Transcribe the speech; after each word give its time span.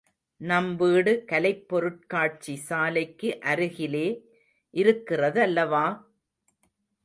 நம் 0.41 0.69
வீடு 0.75 1.25
கலைப்பொருட்காட்சி 1.31 2.55
சாலைக்கு 2.67 3.29
அருகிலே 3.43 4.07
இருக்கிறதல்லவா! 4.73 5.85